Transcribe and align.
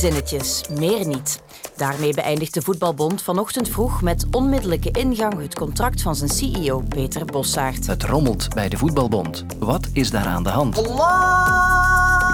zinnetjes, 0.00 0.64
meer 0.78 1.06
niet. 1.06 1.42
Daarmee 1.76 2.14
beëindigt 2.14 2.54
de 2.54 2.62
Voetbalbond 2.62 3.22
vanochtend 3.22 3.68
vroeg 3.68 4.02
met 4.02 4.26
onmiddellijke 4.30 4.90
ingang 4.90 5.42
het 5.42 5.54
contract 5.54 6.02
van 6.02 6.16
zijn 6.16 6.30
CEO 6.30 6.82
Peter 6.88 7.24
Bossaert. 7.24 7.86
Het 7.86 8.02
rommelt 8.02 8.48
bij 8.54 8.68
de 8.68 8.76
Voetbalbond. 8.76 9.44
Wat 9.58 9.88
is 9.92 10.10
daar 10.10 10.26
aan 10.26 10.42
de 10.42 10.48
hand? 10.48 10.78
Ik 10.78 10.84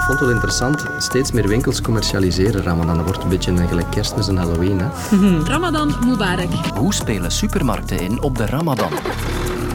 vond 0.03 0.19
het 0.19 0.19
wel 0.19 0.29
interessant. 0.29 0.85
Steeds 0.97 1.31
meer 1.31 1.47
winkels 1.47 1.81
commercialiseren 1.81 2.63
Ramadan. 2.63 2.95
Dat 2.95 3.05
wordt 3.05 3.23
een 3.23 3.29
beetje 3.29 3.67
gelijk 3.67 3.91
kerstmis 3.91 4.27
en 4.27 4.37
Halloween. 4.37 4.79
Hè? 4.79 4.89
Ramadan 5.53 5.95
Mubarak. 6.05 6.53
Hoe 6.77 6.93
spelen 6.93 7.31
supermarkten 7.31 7.99
in 7.99 8.21
op 8.21 8.37
de 8.37 8.45
Ramadan? 8.45 8.91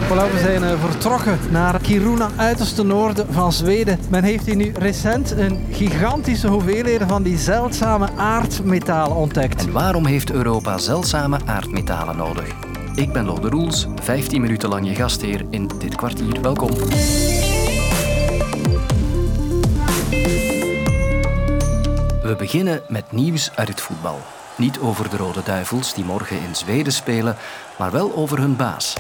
Voilà, 0.08 0.30
we 0.32 0.38
zijn 0.38 0.62
eh, 0.62 0.80
vertrokken 0.80 1.38
naar 1.50 1.80
Kiruna, 1.80 2.30
uiterste 2.36 2.82
noorden 2.82 3.32
van 3.32 3.52
Zweden. 3.52 3.98
Men 4.10 4.24
heeft 4.24 4.46
hier 4.46 4.56
nu 4.56 4.72
recent 4.78 5.30
een 5.30 5.66
gigantische 5.70 6.48
hoeveelheden 6.48 7.08
van 7.08 7.22
die 7.22 7.38
zeldzame 7.38 8.08
aardmetalen 8.16 9.16
ontdekt. 9.16 9.64
En 9.64 9.72
waarom 9.72 10.06
heeft 10.06 10.30
Europa 10.30 10.78
zeldzame 10.78 11.38
aardmetalen 11.46 12.16
nodig? 12.16 12.54
Ik 12.94 13.12
ben 13.12 13.24
Lode 13.24 13.48
Roels, 13.48 13.86
15 14.02 14.40
minuten 14.40 14.68
lang 14.68 14.88
je 14.88 14.94
gastheer 14.94 15.44
in 15.50 15.70
dit 15.78 15.94
kwartier. 15.94 16.40
Welkom. 16.40 16.70
We 22.22 22.34
beginnen 22.38 22.82
met 22.88 23.12
nieuws 23.12 23.50
uit 23.54 23.68
het 23.68 23.80
voetbal. 23.80 24.18
Niet 24.56 24.78
over 24.78 25.10
de 25.10 25.16
Rode 25.16 25.42
Duivels 25.44 25.94
die 25.94 26.04
morgen 26.04 26.36
in 26.36 26.54
Zweden 26.54 26.92
spelen, 26.92 27.36
maar 27.78 27.90
wel 27.90 28.14
over 28.14 28.38
hun 28.38 28.56
baas. 28.56 28.96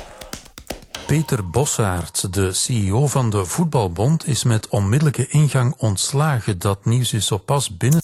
Peter 1.12 1.50
Bossaert, 1.50 2.34
de 2.34 2.52
CEO 2.52 3.06
van 3.06 3.30
de 3.30 3.44
Voetbalbond, 3.44 4.26
is 4.26 4.44
met 4.44 4.68
onmiddellijke 4.68 5.26
ingang 5.28 5.74
ontslagen. 5.78 6.58
Dat 6.58 6.84
nieuws 6.84 7.12
is 7.12 7.26
zo 7.26 7.38
pas 7.38 7.76
binnen. 7.76 8.00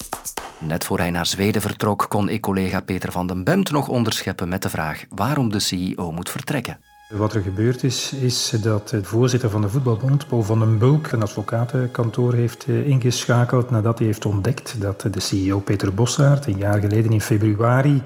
Net 0.59 0.85
voor 0.85 0.99
hij 0.99 1.11
naar 1.11 1.27
Zweden 1.27 1.63
vertrok, 1.63 2.07
kon 2.09 2.29
ik 2.29 2.41
collega 2.41 2.81
Peter 2.81 3.13
van 3.13 3.27
den 3.27 3.45
Bemt 3.45 3.71
nog 3.71 3.89
onderscheppen 3.89 4.49
met 4.49 4.63
de 4.63 4.69
vraag 4.69 5.05
waarom 5.09 5.51
de 5.51 5.59
CEO 5.59 6.13
moet 6.13 6.31
vertrekken. 6.31 6.79
Wat 7.09 7.35
er 7.35 7.43
gebeurd 7.43 7.83
is, 7.83 8.13
is 8.13 8.51
dat 8.63 8.89
de 8.89 9.05
voorzitter 9.05 9.51
van 9.51 9.61
de 9.61 9.69
voetbalbond, 9.69 10.27
Paul 10.27 10.43
van 10.43 10.59
den 10.59 10.79
Bulk, 10.79 11.13
een 11.13 11.23
advocatenkantoor 11.23 12.35
heeft 12.35 12.65
eh, 12.65 12.87
ingeschakeld 12.87 13.71
nadat 13.71 13.99
hij 13.99 14.07
heeft 14.07 14.27
ontdekt 14.27 14.81
dat 14.81 15.01
de 15.11 15.21
CEO 15.21 15.59
Peter 15.61 15.95
Bossaert 15.95 16.47
een 16.47 16.59
jaar 16.59 16.81
geleden 16.81 17.13
in 17.13 17.21
februari 17.21 18.03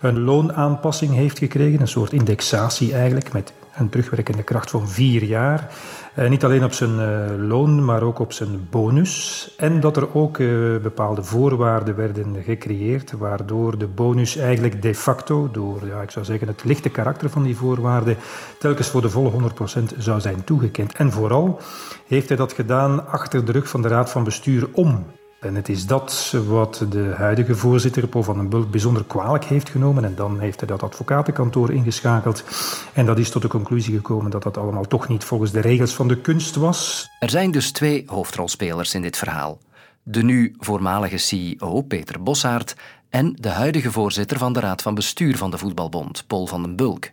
een 0.00 0.20
loonaanpassing 0.20 1.14
heeft 1.14 1.38
gekregen, 1.38 1.80
een 1.80 1.88
soort 1.88 2.12
indexatie 2.12 2.92
eigenlijk, 2.94 3.32
met 3.32 3.52
een 3.78 3.88
terugwerkende 3.88 4.42
kracht 4.42 4.70
van 4.70 4.88
vier 4.88 5.24
jaar. 5.24 5.68
Eh, 6.14 6.28
niet 6.28 6.44
alleen 6.44 6.64
op 6.64 6.72
zijn 6.72 7.00
eh, 7.00 7.48
loon, 7.48 7.84
maar 7.84 8.02
ook 8.02 8.18
op 8.18 8.32
zijn 8.32 8.66
bonus. 8.70 9.50
En 9.56 9.80
dat 9.80 9.96
er 9.96 10.14
ook 10.14 10.38
eh, 10.38 10.48
bepaalde 10.82 11.22
voorwaarden 11.22 11.96
werden 11.96 12.42
gecreëerd, 12.42 13.12
waardoor 13.12 13.78
de 13.78 13.86
bonus 13.86 14.36
eigenlijk 14.36 14.82
de 14.82 14.94
facto, 14.94 15.48
door 15.52 15.86
ja, 15.86 16.02
ik 16.02 16.10
zou 16.10 16.24
zeggen, 16.24 16.48
het 16.48 16.64
lichte 16.64 16.88
karakter 16.88 17.30
van 17.30 17.42
die 17.42 17.56
voorwaarden, 17.56 18.16
telkens 18.58 18.88
voor 18.88 19.02
de 19.02 19.10
volle 19.10 19.30
100% 19.30 19.96
zou 19.98 20.20
zijn 20.20 20.44
toegekend. 20.44 20.92
En 20.92 21.12
vooral 21.12 21.60
heeft 22.06 22.28
hij 22.28 22.36
dat 22.36 22.52
gedaan 22.52 23.08
achter 23.08 23.44
de 23.44 23.52
rug 23.52 23.68
van 23.68 23.82
de 23.82 23.88
Raad 23.88 24.10
van 24.10 24.24
Bestuur 24.24 24.68
om. 24.72 25.04
En 25.40 25.54
het 25.54 25.68
is 25.68 25.86
dat 25.86 26.34
wat 26.46 26.86
de 26.90 27.12
huidige 27.16 27.54
voorzitter, 27.54 28.08
Paul 28.08 28.24
van 28.24 28.36
den 28.36 28.48
Bulk, 28.48 28.70
bijzonder 28.70 29.04
kwalijk 29.04 29.44
heeft 29.44 29.68
genomen. 29.68 30.04
En 30.04 30.14
dan 30.14 30.40
heeft 30.40 30.58
hij 30.58 30.68
dat 30.68 30.82
advocatenkantoor 30.82 31.72
ingeschakeld. 31.72 32.44
En 32.92 33.06
dat 33.06 33.18
is 33.18 33.30
tot 33.30 33.42
de 33.42 33.48
conclusie 33.48 33.94
gekomen 33.94 34.30
dat 34.30 34.42
dat 34.42 34.56
allemaal 34.56 34.86
toch 34.86 35.08
niet 35.08 35.24
volgens 35.24 35.50
de 35.50 35.60
regels 35.60 35.94
van 35.94 36.08
de 36.08 36.20
kunst 36.20 36.56
was. 36.56 37.08
Er 37.20 37.30
zijn 37.30 37.50
dus 37.50 37.72
twee 37.72 38.04
hoofdrolspelers 38.06 38.94
in 38.94 39.02
dit 39.02 39.16
verhaal. 39.16 39.58
De 40.02 40.22
nu 40.22 40.54
voormalige 40.58 41.16
CEO 41.16 41.82
Peter 41.82 42.22
Bossaert 42.22 42.76
en 43.10 43.36
de 43.40 43.48
huidige 43.48 43.92
voorzitter 43.92 44.38
van 44.38 44.52
de 44.52 44.60
Raad 44.60 44.82
van 44.82 44.94
Bestuur 44.94 45.36
van 45.36 45.50
de 45.50 45.58
Voetbalbond, 45.58 46.24
Paul 46.26 46.46
van 46.46 46.62
den 46.62 46.76
Bulk. 46.76 47.10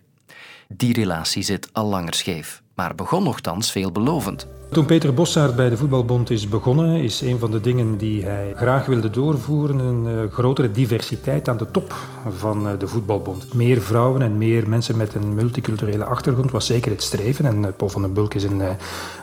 Die 0.68 0.94
relatie 0.94 1.44
zit 1.44 1.70
al 1.74 1.86
langer 1.86 2.14
scheef, 2.14 2.62
maar 2.76 2.96
begon 2.96 3.24
nogthans 3.24 3.72
veelbelovend. 3.72 4.48
Toen 4.72 4.86
Peter 4.86 5.14
Bossaert 5.14 5.56
bij 5.56 5.70
de 5.70 5.78
Voetbalbond 5.78 6.30
is 6.30 6.50
begonnen, 6.50 6.96
is 6.96 7.22
een 7.22 7.40
van 7.40 7.52
de 7.52 7.62
dingen 7.62 7.98
die 7.98 8.24
hij 8.24 8.54
graag 8.56 8.86
wilde 8.86 9.10
doorvoeren 9.10 9.80
een 9.80 10.06
uh, 10.06 10.32
grotere 10.32 10.72
diversiteit 10.72 11.50
aan 11.50 11.58
de 11.58 11.72
top 11.72 11.96
van 12.30 12.68
uh, 12.68 12.80
de 12.80 12.88
Voetbalbond. 12.88 13.54
Meer 13.54 13.82
vrouwen 13.82 14.22
en 14.22 14.38
meer 14.38 14.70
mensen 14.70 14.98
met 14.98 15.16
een 15.16 15.34
multiculturele 15.34 16.04
achtergrond 16.04 16.52
was 16.52 16.66
zeker 16.66 16.92
het 16.92 17.04
streven. 17.04 17.46
En 17.46 17.62
uh, 17.62 17.68
Paul 17.78 17.90
van 17.90 18.02
den 18.02 18.14
Bulk 18.14 18.34
is 18.34 18.44
een 18.44 18.62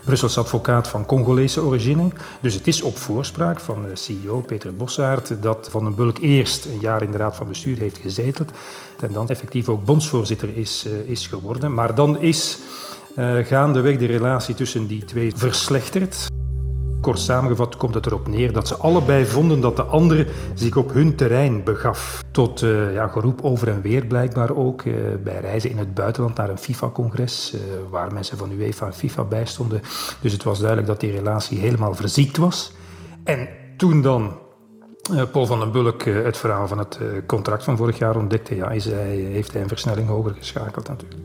Brussels 0.04 0.38
advocaat 0.38 0.88
van 0.88 1.06
Congolese 1.06 1.62
origine. 1.62 2.08
Dus 2.40 2.54
het 2.54 2.66
is 2.66 2.82
op 2.82 2.96
voorspraak 2.98 3.60
van 3.60 3.82
de 3.82 3.96
CEO 3.96 4.40
Peter 4.40 4.74
Bossaert 4.74 5.42
dat 5.42 5.68
Van 5.70 5.84
den 5.84 5.94
Bulk 5.94 6.18
eerst 6.18 6.64
een 6.64 6.80
jaar 6.80 7.02
in 7.02 7.10
de 7.10 7.18
Raad 7.18 7.36
van 7.36 7.48
Bestuur 7.48 7.78
heeft 7.78 7.98
gezeteld 7.98 8.50
en 9.00 9.12
dan 9.12 9.28
effectief 9.28 9.68
ook 9.68 9.84
bondsvoorzitter 9.84 10.56
is, 10.56 10.86
is 11.06 11.26
geworden. 11.26 11.74
Maar 11.74 11.94
dan 11.94 12.20
is 12.20 12.58
uh, 13.16 13.44
gaandeweg 13.44 13.98
de 13.98 14.06
relatie 14.06 14.54
tussen 14.54 14.86
die 14.86 15.04
twee 15.04 15.32
verslechterd. 15.36 16.26
Kort 17.00 17.18
samengevat 17.18 17.76
komt 17.76 17.94
het 17.94 18.06
erop 18.06 18.28
neer 18.28 18.52
dat 18.52 18.68
ze 18.68 18.76
allebei 18.76 19.26
vonden 19.26 19.60
dat 19.60 19.76
de 19.76 19.82
andere 19.82 20.26
zich 20.54 20.76
op 20.76 20.92
hun 20.92 21.16
terrein 21.16 21.64
begaf. 21.64 22.24
Tot 22.30 22.62
uh, 22.62 22.94
ja, 22.94 23.08
geroep 23.08 23.42
over 23.42 23.68
en 23.68 23.80
weer 23.80 24.06
blijkbaar 24.06 24.56
ook 24.56 24.82
uh, 24.82 24.94
bij 25.24 25.40
reizen 25.40 25.70
in 25.70 25.78
het 25.78 25.94
buitenland 25.94 26.36
naar 26.36 26.50
een 26.50 26.58
FIFA-congres, 26.58 27.56
waar 27.90 28.12
mensen 28.12 28.38
van 28.38 28.50
UEFA 28.50 28.86
en 28.86 28.94
FIFA 28.94 29.24
bij 29.24 29.46
stonden. 29.46 29.80
Dus 30.20 30.32
het 30.32 30.42
was 30.42 30.58
duidelijk 30.58 30.88
dat 30.88 31.00
die 31.00 31.10
relatie 31.10 31.58
helemaal 31.58 31.94
verziekt 31.94 32.36
was. 32.36 32.72
En 33.24 33.48
toen 33.76 34.02
dan 34.02 34.38
Paul 35.32 35.46
van 35.46 35.58
den 35.58 35.72
Bulk 35.72 36.02
het 36.02 36.36
verhaal 36.36 36.68
van 36.68 36.78
het 36.78 36.98
contract 37.26 37.64
van 37.64 37.76
vorig 37.76 37.98
jaar 37.98 38.16
ontdekte, 38.16 38.56
ja, 38.56 38.66
hij, 38.66 38.80
heeft 39.16 39.52
hij 39.52 39.62
een 39.62 39.68
versnelling 39.68 40.08
hoger 40.08 40.34
geschakeld 40.34 40.88
natuurlijk. 40.88 41.20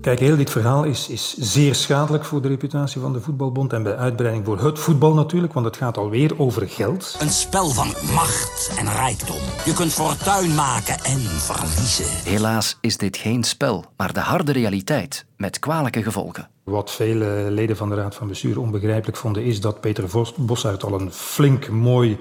Kijk, 0.00 0.18
heel 0.18 0.36
dit 0.36 0.50
verhaal 0.50 0.84
is, 0.84 1.08
is 1.08 1.34
zeer 1.38 1.74
schadelijk 1.74 2.24
voor 2.24 2.42
de 2.42 2.48
reputatie 2.48 3.00
van 3.00 3.12
de 3.12 3.20
voetbalbond 3.20 3.72
en 3.72 3.82
bij 3.82 3.96
uitbreiding 3.96 4.44
voor 4.44 4.60
het 4.60 4.78
voetbal 4.78 5.14
natuurlijk, 5.14 5.52
want 5.52 5.66
het 5.66 5.76
gaat 5.76 5.96
alweer 5.96 6.38
over 6.38 6.68
geld. 6.68 7.16
Een 7.18 7.30
spel 7.30 7.68
van 7.68 7.86
macht 8.14 8.72
en 8.78 8.92
rijkdom. 8.92 9.40
Je 9.64 9.72
kunt 9.72 9.92
fortuin 9.92 10.54
maken 10.54 10.94
en 10.94 11.18
verliezen. 11.20 12.32
Helaas 12.32 12.78
is 12.80 12.96
dit 12.96 13.16
geen 13.16 13.44
spel, 13.44 13.84
maar 13.96 14.12
de 14.12 14.20
harde 14.20 14.52
realiteit 14.52 15.26
met 15.36 15.58
kwalijke 15.58 16.02
gevolgen. 16.02 16.48
Wat 16.64 16.90
vele 16.90 17.46
leden 17.50 17.76
van 17.76 17.88
de 17.88 17.94
Raad 17.94 18.14
van 18.14 18.28
Bestuur 18.28 18.60
onbegrijpelijk 18.60 19.16
vonden, 19.16 19.44
is 19.44 19.60
dat 19.60 19.80
Peter 19.80 20.04
Bosuit 20.36 20.84
al 20.84 21.00
een 21.00 21.12
flink 21.12 21.68
mooi 21.68 22.18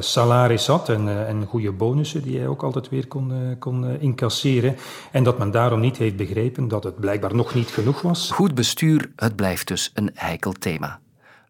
salaris 0.00 0.66
had 0.66 0.88
en, 0.88 1.06
uh, 1.06 1.28
en 1.28 1.46
goede 1.46 1.72
bonussen 1.72 2.22
die 2.22 2.38
hij 2.38 2.46
ook 2.46 2.62
altijd 2.62 2.88
weer 2.88 3.06
kon, 3.06 3.32
uh, 3.32 3.38
kon 3.58 4.00
incasseren. 4.00 4.76
En 5.12 5.24
dat 5.24 5.38
men 5.38 5.50
daarom 5.50 5.80
niet 5.80 5.96
heeft 5.96 6.16
begrepen 6.16 6.68
dat 6.68 6.84
het 6.84 7.00
blijkbaar 7.00 7.34
nog 7.34 7.54
niet 7.54 7.68
genoeg 7.68 8.02
was. 8.02 8.30
Goed 8.30 8.54
bestuur, 8.54 9.10
het 9.16 9.36
blijft 9.36 9.68
dus 9.68 9.90
een 9.94 10.10
heikel 10.14 10.52
thema. 10.52 11.00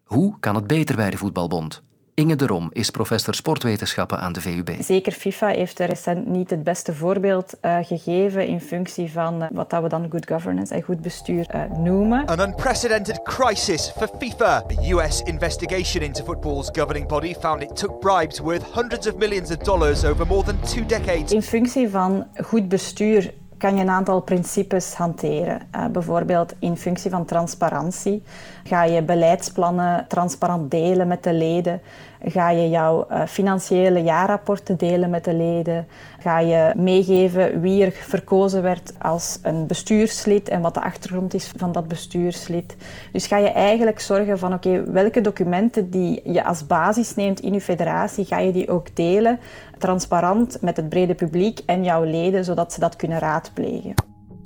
Hoe 0.03 0.35
kan 0.39 0.55
het 0.55 0.67
beter 0.67 0.95
bij 0.95 1.09
de 1.09 1.17
voetbalbond? 1.17 1.83
Inge 2.13 2.35
de 2.35 2.45
Rom 2.45 2.69
is 2.73 2.89
professor 2.89 3.35
sportwetenschappen 3.35 4.19
aan 4.19 4.33
de 4.33 4.41
VUB. 4.41 4.69
Zeker 4.79 5.11
FIFA 5.11 5.47
heeft 5.47 5.79
recent 5.79 6.27
niet 6.27 6.49
het 6.49 6.63
beste 6.63 6.93
voorbeeld 6.93 7.57
uh, 7.61 7.77
gegeven 7.81 8.47
in 8.47 8.61
functie 8.61 9.11
van 9.11 9.41
uh, 9.41 9.47
wat 9.51 9.69
dat 9.69 9.81
we 9.81 9.89
dan 9.89 10.07
good 10.09 10.27
governance 10.27 10.73
en 10.73 10.81
goed 10.81 11.01
bestuur 11.01 11.55
uh, 11.55 11.77
noemen. 11.77 12.25
An 12.25 12.39
unprecedented 12.39 13.21
crisis 13.23 13.93
for 13.97 14.09
FIFA. 14.19 14.61
The 14.61 14.93
US 14.93 15.21
investigation 15.21 16.03
into 16.03 16.23
football's 16.23 16.69
governing 16.71 17.07
body 17.07 17.33
found 17.33 17.61
it 17.61 17.75
took 17.75 17.99
bribes 17.99 18.39
worth 18.39 18.73
hundreds 18.73 19.07
of 19.07 19.15
millions 19.15 19.51
of 19.51 19.57
dollars 19.57 20.05
over 20.05 20.27
more 20.27 20.43
than 20.43 20.59
two 20.59 20.85
decades. 20.85 21.31
In 21.31 21.41
functie 21.41 21.89
van 21.89 22.27
goed 22.43 22.69
bestuur 22.69 23.33
kan 23.61 23.75
je 23.75 23.81
een 23.81 23.89
aantal 23.89 24.21
principes 24.21 24.93
hanteren. 24.93 25.61
Uh, 25.75 25.85
bijvoorbeeld 25.85 26.53
in 26.59 26.77
functie 26.77 27.11
van 27.11 27.25
transparantie. 27.25 28.23
Ga 28.63 28.83
je 28.83 29.01
beleidsplannen 29.01 30.05
transparant 30.07 30.71
delen 30.71 31.07
met 31.07 31.23
de 31.23 31.33
leden? 31.33 31.81
Ga 32.23 32.49
je 32.49 32.69
jouw 32.69 33.07
uh, 33.11 33.25
financiële 33.27 34.03
jaarrapporten 34.03 34.77
delen 34.77 35.09
met 35.09 35.23
de 35.23 35.33
leden? 35.33 35.87
Ga 36.19 36.39
je 36.39 36.73
meegeven 36.75 37.61
wie 37.61 37.85
er 37.85 37.91
verkozen 37.91 38.61
werd 38.61 38.93
als 38.99 39.39
een 39.41 39.67
bestuurslid 39.67 40.49
en 40.49 40.61
wat 40.61 40.73
de 40.73 40.81
achtergrond 40.81 41.33
is 41.33 41.51
van 41.57 41.71
dat 41.71 41.87
bestuurslid? 41.87 42.75
Dus 43.11 43.27
ga 43.27 43.37
je 43.37 43.49
eigenlijk 43.49 43.99
zorgen 43.99 44.39
van 44.39 44.53
oké, 44.53 44.91
welke 44.91 45.21
documenten 45.21 45.89
die 45.89 46.21
je 46.23 46.43
als 46.43 46.67
basis 46.67 47.15
neemt 47.15 47.39
in 47.39 47.53
je 47.53 47.61
federatie, 47.61 48.25
ga 48.25 48.39
je 48.39 48.51
die 48.51 48.69
ook 48.69 48.95
delen, 48.95 49.39
transparant 49.81 50.61
met 50.61 50.77
het 50.77 50.89
brede 50.89 51.15
publiek 51.15 51.59
en 51.65 51.83
jouw 51.83 52.03
leden, 52.03 52.45
zodat 52.45 52.73
ze 52.73 52.79
dat 52.79 52.95
kunnen 52.95 53.19
raadplegen. 53.19 53.93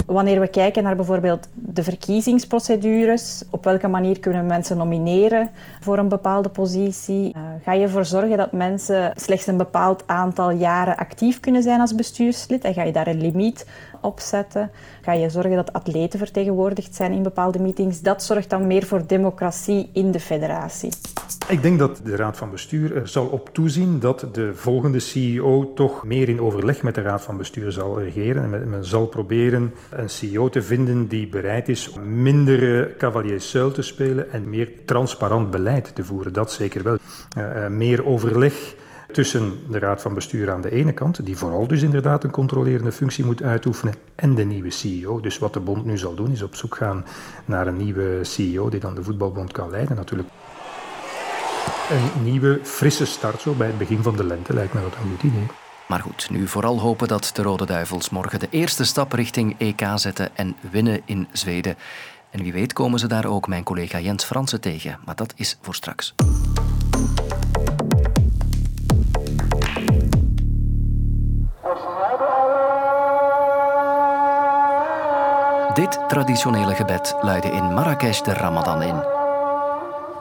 Wanneer 0.05 0.39
we 0.39 0.47
kijken 0.47 0.83
naar 0.83 0.95
bijvoorbeeld 0.95 1.47
de 1.53 1.83
verkiezingsprocedures, 1.83 3.43
op 3.49 3.63
welke 3.63 3.87
manier 3.87 4.19
kunnen 4.19 4.45
mensen 4.45 4.77
nomineren 4.77 5.49
voor 5.79 5.97
een 5.97 6.07
bepaalde 6.07 6.49
positie? 6.49 7.33
Uh, 7.35 7.41
ga 7.63 7.73
je 7.73 7.83
ervoor 7.83 8.05
zorgen 8.05 8.37
dat 8.37 8.51
mensen 8.51 9.11
slechts 9.15 9.47
een 9.47 9.57
bepaald 9.57 10.03
aantal 10.05 10.51
jaren 10.51 10.97
actief 10.97 11.39
kunnen 11.39 11.63
zijn 11.63 11.79
als 11.79 11.95
bestuurslid 11.95 12.63
en 12.63 12.73
ga 12.73 12.83
je 12.83 12.91
daar 12.91 13.07
een 13.07 13.21
limiet 13.21 13.67
op 14.01 14.19
zetten? 14.19 14.71
Ga 15.01 15.11
je 15.11 15.29
zorgen 15.29 15.55
dat 15.55 15.73
atleten 15.73 16.19
vertegenwoordigd 16.19 16.95
zijn 16.95 17.11
in 17.11 17.23
bepaalde 17.23 17.59
meetings? 17.59 18.01
Dat 18.01 18.23
zorgt 18.23 18.49
dan 18.49 18.67
meer 18.67 18.85
voor 18.85 19.07
democratie 19.07 19.89
in 19.93 20.11
de 20.11 20.19
federatie. 20.19 20.89
Ik 21.47 21.61
denk 21.61 21.79
dat 21.79 22.01
de 22.03 22.15
Raad 22.15 22.37
van 22.37 22.51
Bestuur 22.51 22.95
er 22.95 23.07
zal 23.07 23.25
op 23.25 23.49
toezien 23.53 23.99
dat 23.99 24.27
de 24.31 24.53
volgende 24.53 24.99
CEO 24.99 25.73
toch 25.73 26.03
meer 26.03 26.29
in 26.29 26.41
overleg 26.41 26.83
met 26.83 26.95
de 26.95 27.01
Raad 27.01 27.21
van 27.21 27.37
Bestuur 27.37 27.71
zal 27.71 28.01
regeren. 28.01 28.53
En 28.53 28.69
men 28.69 28.85
zal 28.85 29.05
proberen 29.05 29.73
een 29.89 30.09
CEO 30.09 30.49
te 30.49 30.61
vinden 30.61 31.07
die 31.07 31.27
bereid 31.27 31.69
is 31.69 31.89
om 31.89 32.21
minder 32.21 32.87
cavalier 32.97 33.41
seul 33.41 33.71
te 33.71 33.81
spelen 33.81 34.31
en 34.31 34.49
meer 34.49 34.69
transparant 34.85 35.51
beleid 35.51 35.95
te 35.95 36.03
voeren. 36.03 36.33
Dat 36.33 36.51
zeker 36.51 36.83
wel. 36.83 36.97
Uh, 37.37 37.67
meer 37.67 38.05
overleg 38.05 38.75
tussen 39.11 39.53
de 39.71 39.79
Raad 39.79 40.01
van 40.01 40.13
Bestuur 40.13 40.51
aan 40.51 40.61
de 40.61 40.71
ene 40.71 40.91
kant, 40.91 41.25
die 41.25 41.37
vooral 41.37 41.67
dus 41.67 41.81
inderdaad 41.81 42.23
een 42.23 42.31
controlerende 42.31 42.91
functie 42.91 43.25
moet 43.25 43.43
uitoefenen, 43.43 43.93
en 44.15 44.35
de 44.35 44.43
nieuwe 44.43 44.69
CEO. 44.69 45.19
Dus 45.19 45.37
wat 45.37 45.53
de 45.53 45.59
bond 45.59 45.85
nu 45.85 45.97
zal 45.97 46.15
doen, 46.15 46.31
is 46.31 46.41
op 46.41 46.55
zoek 46.55 46.75
gaan 46.75 47.05
naar 47.45 47.67
een 47.67 47.77
nieuwe 47.77 48.19
CEO 48.21 48.69
die 48.69 48.79
dan 48.79 48.95
de 48.95 49.03
voetbalbond 49.03 49.51
kan 49.51 49.69
leiden 49.69 49.95
natuurlijk. 49.95 50.29
Een 51.89 52.23
nieuwe, 52.23 52.59
frisse 52.63 53.05
start 53.05 53.41
zo 53.41 53.53
bij 53.53 53.67
het 53.67 53.77
begin 53.77 54.03
van 54.03 54.15
de 54.15 54.23
lente 54.23 54.53
lijkt 54.53 54.73
me 54.73 54.81
wat 54.81 54.95
een 54.95 55.09
goed 55.09 55.23
idee. 55.23 55.47
Maar 55.87 55.99
goed, 55.99 56.29
nu 56.29 56.47
vooral 56.47 56.79
hopen 56.79 57.07
dat 57.07 57.31
de 57.33 57.41
Rode 57.41 57.65
Duivels 57.65 58.09
morgen 58.09 58.39
de 58.39 58.47
eerste 58.49 58.83
stap 58.83 59.11
richting 59.13 59.55
EK 59.57 59.81
zetten 59.95 60.37
en 60.37 60.55
winnen 60.71 61.01
in 61.05 61.27
Zweden. 61.31 61.75
En 62.29 62.43
wie 62.43 62.53
weet 62.53 62.73
komen 62.73 62.99
ze 62.99 63.07
daar 63.07 63.25
ook 63.25 63.47
mijn 63.47 63.63
collega 63.63 63.99
Jens 63.99 64.23
Fransen 64.23 64.61
tegen, 64.61 64.99
maar 65.05 65.15
dat 65.15 65.33
is 65.35 65.57
voor 65.61 65.75
straks. 65.75 66.15
Dit 75.73 75.99
traditionele 76.07 76.75
gebed 76.75 77.15
luidde 77.21 77.51
in 77.51 77.63
Marrakesh 77.63 78.21
de 78.21 78.33
Ramadan 78.33 78.81
in. 78.81 79.14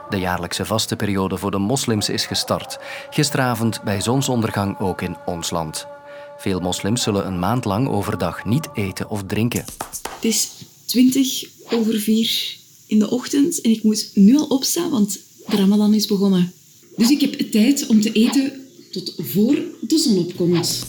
De 0.08 0.16
jaarlijkse 0.18 0.64
vaste 0.64 0.96
periode 0.96 1.36
voor 1.36 1.50
de 1.50 1.58
moslims 1.58 2.08
is 2.08 2.26
gestart. 2.26 2.78
Gisteravond 3.10 3.82
bij 3.82 4.00
zonsondergang 4.00 4.78
ook 4.78 5.02
in 5.02 5.16
ons 5.26 5.50
land. 5.50 5.86
Veel 6.36 6.60
moslims 6.60 7.02
zullen 7.02 7.26
een 7.26 7.38
maand 7.38 7.64
lang 7.64 7.88
overdag 7.88 8.44
niet 8.44 8.68
eten 8.74 9.10
of 9.10 9.22
drinken. 9.26 9.64
Het 10.14 10.24
is 10.24 10.50
20 10.84 11.44
over 11.72 11.98
4 11.98 12.56
in 12.86 12.98
de 12.98 13.10
ochtend 13.10 13.60
en 13.60 13.70
ik 13.70 13.82
moet 13.82 14.10
nu 14.14 14.36
al 14.36 14.46
opstaan, 14.46 14.90
want 14.90 15.18
de 15.46 15.56
Ramadan 15.56 15.94
is 15.94 16.06
begonnen. 16.06 16.52
Dus 16.96 17.10
ik 17.10 17.20
heb 17.20 17.50
tijd 17.50 17.86
om 17.86 18.00
te 18.00 18.12
eten 18.12 18.52
tot 18.90 19.14
voor 19.16 19.56
de 19.80 19.98
zon 19.98 20.18
opkomt. 20.18 20.86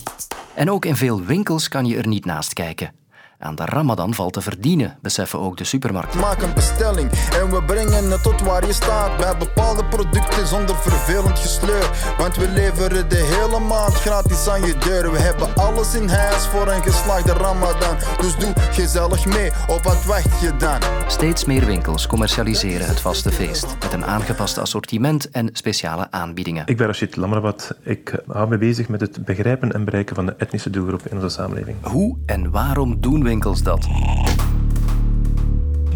En 0.54 0.70
ook 0.70 0.84
in 0.84 0.96
veel 0.96 1.24
winkels 1.24 1.68
kan 1.68 1.86
je 1.86 1.96
er 1.96 2.08
niet 2.08 2.24
naast 2.24 2.52
kijken. 2.52 2.92
Aan 3.38 3.54
de 3.54 3.64
Ramadan 3.64 4.14
valt 4.14 4.32
te 4.32 4.40
verdienen, 4.40 4.98
beseffen 5.02 5.38
ook 5.38 5.56
de 5.56 5.64
supermarkten. 5.64 6.20
Maak 6.20 6.42
een 6.42 6.54
bestelling 6.54 7.10
en 7.10 7.50
we 7.50 7.62
brengen 7.66 8.10
het 8.10 8.22
tot 8.22 8.40
waar 8.40 8.66
je 8.66 8.72
staat. 8.72 9.16
Bij 9.16 9.36
bepaalde 9.36 9.84
producten 9.84 10.46
zonder 10.46 10.76
vervelend 10.76 11.38
gesleur. 11.38 12.14
Want 12.18 12.36
we 12.36 12.48
leveren 12.48 13.08
de 13.08 13.16
hele 13.16 13.60
maand 13.60 13.94
gratis 13.94 14.48
aan 14.48 14.62
je 14.62 14.74
deur. 14.78 15.12
We 15.12 15.18
hebben 15.18 15.54
alles 15.54 15.94
in 15.94 16.08
huis 16.08 16.46
voor 16.46 16.68
een 16.68 16.82
geslaagde 16.82 17.32
Ramadan. 17.32 17.96
Dus 18.20 18.36
doe 18.36 18.52
gezellig 18.70 19.26
mee, 19.26 19.50
of 19.66 19.82
wat 19.82 20.04
wacht 20.04 20.40
je 20.40 20.56
dan? 20.56 20.80
Steeds 21.06 21.44
meer 21.44 21.66
winkels 21.66 22.06
commercialiseren 22.06 22.86
het 22.86 23.00
vaste 23.00 23.32
feest. 23.32 23.76
Met 23.80 23.92
een 23.92 24.04
aangepast 24.04 24.58
assortiment 24.58 25.30
en 25.30 25.48
speciale 25.52 26.10
aanbiedingen. 26.10 26.66
Ik 26.66 26.76
ben 26.76 26.86
Rashid 26.86 27.16
Lamrabat. 27.16 27.76
Ik 27.82 28.22
hou 28.26 28.48
me 28.48 28.58
bezig 28.58 28.88
met 28.88 29.00
het 29.00 29.24
begrijpen 29.24 29.72
en 29.72 29.84
bereiken 29.84 30.14
van 30.14 30.26
de 30.26 30.34
etnische 30.38 30.70
doelgroep 30.70 31.06
in 31.06 31.16
onze 31.16 31.28
samenleving. 31.28 31.76
Hoe 31.80 32.16
en 32.26 32.50
waarom 32.50 33.00
doen 33.00 33.22
winkels 33.26 33.62
dat? 33.62 33.88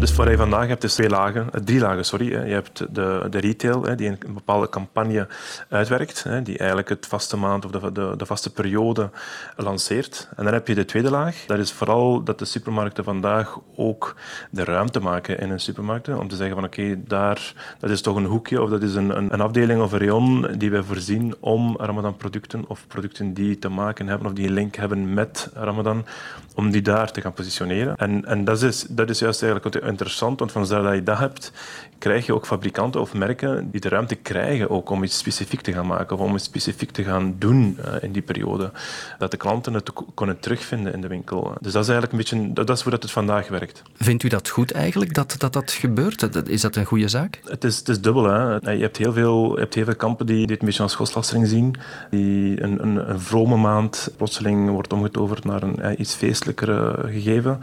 Dus 0.01 0.15
wat 0.15 0.29
je 0.29 0.37
vandaag 0.37 0.67
hebt 0.67 0.83
is 0.83 0.93
twee 0.93 1.09
lagen, 1.09 1.47
eh, 1.51 1.61
drie 1.61 1.79
lagen, 1.79 2.05
sorry. 2.05 2.31
Je 2.31 2.53
hebt 2.53 2.95
de, 2.95 3.27
de 3.29 3.39
retail, 3.39 3.95
die 3.95 4.07
een 4.07 4.17
bepaalde 4.33 4.69
campagne 4.69 5.27
uitwerkt, 5.69 6.25
die 6.43 6.57
eigenlijk 6.57 6.89
het 6.89 7.07
vaste 7.07 7.37
maand 7.37 7.65
of 7.65 7.71
de, 7.71 7.91
de, 7.91 8.13
de, 8.17 8.25
vaste 8.25 8.53
periode 8.53 9.09
lanceert. 9.55 10.29
En 10.35 10.43
dan 10.43 10.53
heb 10.53 10.67
je 10.67 10.75
de 10.75 10.85
tweede 10.85 11.09
laag. 11.09 11.43
Dat 11.47 11.59
is 11.59 11.71
vooral 11.71 12.23
dat 12.23 12.39
de 12.39 12.45
supermarkten 12.45 13.03
vandaag 13.03 13.59
ook 13.75 14.15
de 14.49 14.63
ruimte 14.63 14.99
maken 14.99 15.39
in 15.39 15.49
hun 15.49 15.59
supermarkten. 15.59 16.19
Om 16.19 16.27
te 16.27 16.35
zeggen 16.35 16.55
van 16.55 16.65
oké, 16.65 17.03
daar 17.07 17.53
dat 17.79 17.89
is 17.89 18.01
toch 18.01 18.15
een 18.15 18.25
hoekje 18.25 18.61
of 18.61 18.69
dat 18.69 18.81
is 18.81 18.95
een, 18.95 19.17
een, 19.17 19.33
een 19.33 19.41
afdeling 19.41 19.81
of 19.81 19.91
een 19.91 19.99
rayon 19.99 20.47
die 20.57 20.71
wij 20.71 20.83
voorzien 20.83 21.35
om 21.39 21.77
Ramadan 21.77 22.17
producten 22.17 22.63
of 22.67 22.87
producten 22.87 23.33
die 23.33 23.59
te 23.59 23.69
maken 23.69 24.07
hebben 24.07 24.27
of 24.27 24.33
die 24.33 24.47
een 24.47 24.53
link 24.53 24.75
hebben 24.75 25.13
met 25.13 25.49
Ramadan, 25.53 26.05
om 26.55 26.71
die 26.71 26.81
daar 26.81 27.11
te 27.11 27.21
gaan 27.21 27.33
positioneren. 27.33 27.95
En, 27.95 28.25
en 28.25 28.43
dat, 28.43 28.61
is, 28.61 28.85
dat 28.89 29.09
is 29.09 29.19
juist 29.19 29.43
eigenlijk 29.43 29.75
interessant, 29.91 30.39
want 30.39 30.51
van 30.51 30.67
dat 30.67 30.93
je 30.93 31.03
dat 31.03 31.17
hebt, 31.17 31.51
krijg 32.01 32.25
je 32.25 32.33
ook 32.33 32.45
fabrikanten 32.45 33.01
of 33.01 33.13
merken 33.13 33.71
die 33.71 33.81
de 33.81 33.89
ruimte 33.89 34.15
krijgen 34.15 34.69
ook 34.69 34.89
om 34.89 35.03
iets 35.03 35.17
specifiek 35.17 35.61
te 35.61 35.73
gaan 35.73 35.87
maken 35.87 36.17
of 36.17 36.21
om 36.21 36.35
iets 36.35 36.43
specifiek 36.43 36.91
te 36.91 37.03
gaan 37.03 37.35
doen 37.37 37.77
uh, 37.79 37.93
in 38.01 38.11
die 38.11 38.21
periode. 38.21 38.71
Dat 39.17 39.31
de 39.31 39.37
klanten 39.37 39.73
het 39.73 39.91
kunnen 40.13 40.39
terugvinden 40.39 40.93
in 40.93 41.01
de 41.01 41.07
winkel. 41.07 41.53
Dus 41.59 41.73
dat 41.73 41.83
is 41.83 41.89
eigenlijk 41.89 42.11
een 42.11 42.17
beetje, 42.17 42.53
dat 42.53 42.77
is 42.77 42.81
hoe 42.81 42.91
dat 42.91 43.03
het 43.03 43.11
vandaag 43.11 43.47
werkt. 43.47 43.81
Vindt 43.95 44.23
u 44.23 44.27
dat 44.27 44.49
goed 44.49 44.71
eigenlijk, 44.71 45.13
dat 45.13 45.35
dat, 45.37 45.53
dat 45.53 45.71
gebeurt? 45.71 46.47
Is 46.47 46.61
dat 46.61 46.75
een 46.75 46.85
goede 46.85 47.07
zaak? 47.07 47.41
Het 47.45 47.63
is, 47.63 47.77
het 47.77 47.89
is 47.89 48.01
dubbel. 48.01 48.23
Hè. 48.23 48.71
Je, 48.71 48.81
hebt 48.81 48.97
heel 48.97 49.13
veel, 49.13 49.53
je 49.53 49.59
hebt 49.59 49.73
heel 49.73 49.85
veel 49.85 49.95
kampen 49.95 50.25
die 50.25 50.47
dit 50.47 50.59
een 50.59 50.65
beetje 50.65 50.83
als 50.83 50.95
godslastering 50.95 51.47
zien, 51.47 51.75
die 52.09 52.63
een, 52.63 52.83
een, 52.83 53.09
een 53.09 53.19
vrome 53.19 53.55
maand 53.55 54.13
plotseling 54.17 54.69
wordt 54.69 54.93
omgetoverd 54.93 55.43
naar 55.43 55.63
een 55.63 55.75
ja, 55.77 55.95
iets 55.95 56.13
feestelijker 56.13 56.95
gegeven. 57.09 57.59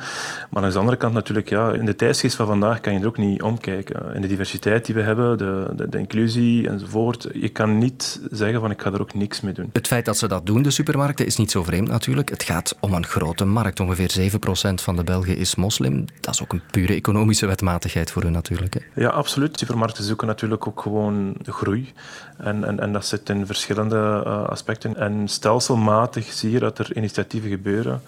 Maar 0.50 0.62
aan 0.62 0.70
de 0.70 0.78
andere 0.78 0.96
kant 0.96 1.14
natuurlijk, 1.14 1.48
ja, 1.48 1.72
in 1.72 1.84
de 1.84 1.96
tijdsgeest 2.18 2.48
van 2.48 2.58
vandaag 2.60 2.80
kan 2.80 2.92
je 2.92 3.00
er 3.00 3.06
ook 3.06 3.16
niet 3.16 3.42
omkijken. 3.42 4.14
In 4.14 4.20
de 4.20 4.28
diversiteit 4.28 4.86
die 4.86 4.94
we 4.94 5.00
hebben, 5.00 5.38
de, 5.38 5.70
de, 5.76 5.88
de, 5.88 5.98
inclusie 5.98 6.68
enzovoort. 6.68 7.28
Je 7.32 7.48
kan 7.48 7.78
niet 7.78 8.20
zeggen 8.30 8.60
van 8.60 8.70
ik 8.70 8.82
ga 8.82 8.92
er 8.92 9.00
ook 9.00 9.14
niks 9.14 9.40
mee 9.40 9.52
doen. 9.52 9.70
Het 9.72 9.86
feit 9.86 10.04
dat 10.04 10.18
ze 10.18 10.28
dat 10.28 10.46
doen, 10.46 10.62
de 10.62 10.70
supermarkten, 10.70 11.26
is 11.26 11.36
niet 11.36 11.50
zo 11.50 11.62
vreemd 11.62 11.88
natuurlijk. 11.88 12.28
Het 12.28 12.42
gaat 12.42 12.76
om 12.80 12.92
een 12.92 13.06
grote 13.06 13.44
markt. 13.44 13.80
Ongeveer 13.80 14.30
7% 14.70 14.74
van 14.74 14.96
de 14.96 15.04
Belgen 15.04 15.36
is 15.36 15.54
moslim. 15.54 16.04
Dat 16.20 16.34
is 16.34 16.42
ook 16.42 16.52
een 16.52 16.62
pure 16.70 16.94
economische 16.94 17.46
wetmatigheid 17.46 18.10
voor 18.10 18.22
hun 18.22 18.32
natuurlijk. 18.32 18.74
Hè. 18.74 19.02
Ja, 19.02 19.08
absoluut. 19.08 19.58
Supermarkten 19.58 20.04
zoeken 20.04 20.26
natuurlijk 20.26 20.66
ook 20.66 20.80
gewoon 20.80 21.34
de 21.42 21.52
groei. 21.52 21.92
En, 22.36 22.64
en, 22.64 22.80
en 22.80 22.92
dat 22.92 23.06
zit 23.06 23.28
in 23.28 23.46
verschillende 23.46 24.22
uh, 24.26 24.44
aspecten. 24.44 24.96
En 24.96 25.28
stelselmatig 25.28 26.32
zie 26.32 26.50
je 26.50 26.58
dat 26.58 26.78
er 26.78 26.96
initiatieven 26.96 27.50
gebeuren. 27.50 28.02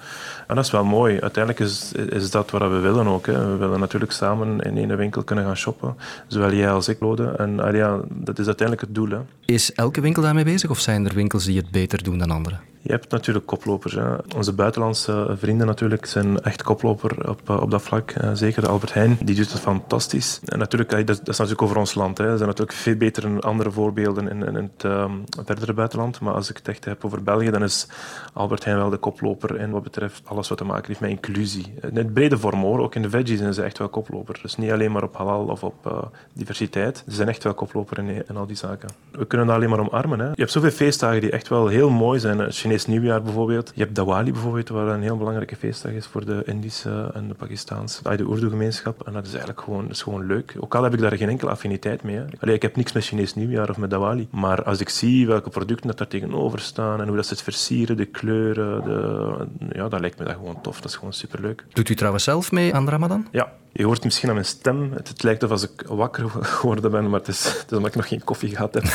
En 0.46 0.54
dat 0.54 0.64
is 0.64 0.70
wel 0.70 0.84
mooi. 0.84 1.20
Uiteindelijk 1.20 1.64
is, 1.64 1.92
is 1.92 2.30
dat 2.30 2.50
wat 2.50 2.60
we 2.60 2.78
willen 2.78 3.06
ook. 3.06 3.26
Hè. 3.26 3.46
We 3.46 3.56
willen 3.56 3.80
natuurlijk 3.80 3.99
samen 4.08 4.60
in 4.60 4.76
één 4.76 4.96
winkel 4.96 5.24
kunnen 5.24 5.44
gaan 5.44 5.56
shoppen. 5.56 5.96
Zowel 6.26 6.52
jij 6.52 6.70
als 6.70 6.88
ik, 6.88 7.00
Lode. 7.00 7.24
En 7.24 7.60
ah 7.60 7.74
ja, 7.74 8.00
dat 8.08 8.38
is 8.38 8.46
uiteindelijk 8.46 8.86
het 8.86 8.94
doel. 8.94 9.26
Is 9.44 9.72
elke 9.72 10.00
winkel 10.00 10.22
daarmee 10.22 10.44
bezig 10.44 10.70
of 10.70 10.78
zijn 10.78 11.06
er 11.06 11.14
winkels 11.14 11.44
die 11.44 11.56
het 11.56 11.70
beter 11.70 12.02
doen 12.02 12.18
dan 12.18 12.30
anderen? 12.30 12.69
Je 12.82 12.90
hebt 12.90 13.10
natuurlijk 13.10 13.46
koplopers. 13.46 13.94
Hè. 13.94 14.14
Onze 14.36 14.52
buitenlandse 14.52 15.34
vrienden 15.38 15.66
natuurlijk 15.66 16.06
zijn 16.06 16.40
echt 16.40 16.62
koploper 16.62 17.28
op, 17.28 17.48
op 17.48 17.70
dat 17.70 17.82
vlak. 17.82 18.14
Zeker 18.32 18.62
de 18.62 18.68
Albert 18.68 18.94
Heijn, 18.94 19.18
die 19.22 19.34
doet 19.34 19.52
het 19.52 19.60
fantastisch. 19.60 20.40
En 20.44 20.58
natuurlijk, 20.58 20.90
dat, 20.90 21.06
dat 21.06 21.28
is 21.28 21.38
natuurlijk 21.38 21.62
over 21.62 21.76
ons 21.76 21.94
land. 21.94 22.18
Hè. 22.18 22.24
Er 22.24 22.36
zijn 22.36 22.48
natuurlijk 22.48 22.78
veel 22.78 22.96
betere 22.96 23.40
andere 23.40 23.70
voorbeelden 23.70 24.28
in, 24.28 24.46
in 24.46 24.54
het 24.54 24.84
um, 24.84 25.24
verdere 25.44 25.72
buitenland. 25.72 26.20
Maar 26.20 26.34
als 26.34 26.50
ik 26.50 26.56
het 26.56 26.68
echt 26.68 26.84
heb 26.84 27.04
over 27.04 27.22
België, 27.22 27.50
dan 27.50 27.62
is 27.62 27.86
Albert 28.32 28.64
Heijn 28.64 28.78
wel 28.78 28.90
de 28.90 28.96
koploper 28.96 29.60
in 29.60 29.70
wat 29.70 29.82
betreft 29.82 30.22
alles 30.24 30.48
wat 30.48 30.58
te 30.58 30.64
maken 30.64 30.86
heeft 30.86 31.00
met 31.00 31.10
inclusie. 31.10 31.74
In 31.82 31.96
het 31.96 32.14
brede 32.14 32.38
vorm 32.38 32.64
ook 32.64 32.94
in 32.94 33.02
de 33.02 33.10
veggies 33.10 33.38
zijn 33.38 33.54
ze 33.54 33.62
echt 33.62 33.78
wel 33.78 33.88
koploper. 33.88 34.38
Dus 34.42 34.56
niet 34.56 34.70
alleen 34.70 34.92
maar 34.92 35.02
op 35.02 35.16
halal 35.16 35.44
of 35.44 35.62
op 35.62 36.12
diversiteit. 36.32 37.04
Ze 37.08 37.14
zijn 37.14 37.28
echt 37.28 37.44
wel 37.44 37.54
koploper 37.54 37.98
in, 37.98 38.24
in 38.28 38.36
al 38.36 38.46
die 38.46 38.56
zaken. 38.56 38.88
We 39.10 39.26
kunnen 39.26 39.46
dat 39.46 39.56
alleen 39.56 39.70
maar 39.70 39.80
omarmen. 39.80 40.18
Hè. 40.18 40.26
Je 40.26 40.32
hebt 40.36 40.50
zoveel 40.50 40.70
feestdagen 40.70 41.20
die 41.20 41.30
echt 41.30 41.48
wel 41.48 41.66
heel 41.66 41.90
mooi 41.90 42.18
zijn. 42.18 42.52
Chinees 42.70 42.86
nieuwjaar 42.86 43.22
bijvoorbeeld. 43.22 43.72
Je 43.74 43.82
hebt 43.82 43.94
Diwali 43.94 44.32
bijvoorbeeld, 44.32 44.68
waar 44.68 44.86
een 44.86 45.02
heel 45.02 45.16
belangrijke 45.16 45.56
feestdag 45.56 45.92
is 45.92 46.06
voor 46.06 46.24
de 46.24 46.42
Indische 46.46 47.10
en 47.14 47.28
de 47.28 47.34
Pakistaanse, 47.34 48.16
de 48.16 48.22
Urdu-gemeenschap. 48.22 49.06
En 49.06 49.12
dat 49.12 49.24
is 49.24 49.30
eigenlijk 49.30 49.60
gewoon, 49.60 49.88
is 49.88 50.02
gewoon 50.02 50.26
leuk. 50.26 50.56
Ook 50.60 50.74
al 50.74 50.82
heb 50.82 50.94
ik 50.94 51.00
daar 51.00 51.16
geen 51.16 51.28
enkele 51.28 51.50
affiniteit 51.50 52.02
mee. 52.02 52.20
Allee, 52.40 52.54
ik 52.54 52.62
heb 52.62 52.76
niks 52.76 52.92
met 52.92 53.04
Chinees 53.04 53.34
nieuwjaar 53.34 53.70
of 53.70 53.76
met 53.76 53.90
Diwali. 53.90 54.28
Maar 54.30 54.62
als 54.62 54.80
ik 54.80 54.88
zie 54.88 55.26
welke 55.26 55.50
producten 55.50 55.86
dat 55.86 55.98
daar 55.98 56.06
tegenover 56.06 56.60
staan 56.60 57.00
en 57.00 57.06
hoe 57.06 57.16
dat 57.16 57.26
ze 57.26 57.32
het 57.32 57.42
versieren, 57.42 57.96
de 57.96 58.04
kleuren, 58.04 58.84
de, 58.84 59.46
ja, 59.72 59.88
dan 59.88 60.00
lijkt 60.00 60.18
me 60.18 60.24
dat 60.24 60.34
gewoon 60.34 60.60
tof. 60.60 60.80
Dat 60.80 60.90
is 60.90 60.96
gewoon 60.96 61.12
superleuk. 61.12 61.64
Doet 61.72 61.88
u 61.88 61.94
trouwens 61.94 62.24
zelf 62.24 62.52
mee 62.52 62.74
aan 62.74 62.88
Ramadan? 62.88 63.26
Ja, 63.30 63.52
je 63.72 63.84
hoort 63.84 64.04
misschien 64.04 64.28
aan 64.28 64.34
mijn 64.34 64.46
stem. 64.46 64.92
Het, 64.92 65.08
het 65.08 65.22
lijkt 65.22 65.50
alsof 65.50 65.70
ik 65.70 65.86
wakker 65.86 66.30
geworden 66.30 66.90
ben, 66.90 67.10
maar 67.10 67.18
het 67.18 67.28
is, 67.28 67.44
het 67.44 67.70
is 67.70 67.76
omdat 67.76 67.90
ik 67.90 67.96
nog 67.96 68.08
geen 68.08 68.24
koffie 68.24 68.50
gehad 68.50 68.74
heb. 68.74 68.84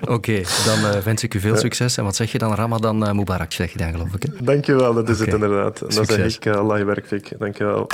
Oké, 0.00 0.12
okay, 0.12 0.44
dan 0.64 0.78
uh, 0.78 0.98
wens 0.98 1.22
ik 1.22 1.34
u 1.34 1.40
veel 1.40 1.56
succes. 1.56 1.96
En 1.96 2.04
wat 2.04 2.16
zeg 2.16 2.32
je 2.32 2.38
dan? 2.38 2.54
Ramadan 2.54 3.04
uh, 3.04 3.12
Mubarak, 3.12 3.52
zeg 3.52 3.72
je 3.72 3.78
dan, 3.78 3.90
geloof 3.90 4.14
ik. 4.14 4.22
Hè? 4.22 4.44
Dankjewel, 4.44 4.94
dat 4.94 5.08
is 5.08 5.20
okay. 5.20 5.32
het 5.32 5.42
inderdaad. 5.42 5.80
En 5.80 5.94
dan 5.94 6.04
zeg 6.04 6.36
ik 6.36 6.44
uh, 6.44 6.54
Allah 6.54 6.84
werk, 6.84 7.38
Dankjewel. 7.38 7.86